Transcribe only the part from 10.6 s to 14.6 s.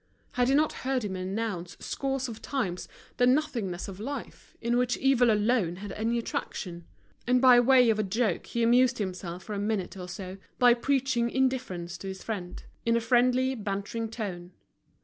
preaching indifference to his friend, in a friendly, bantering tone.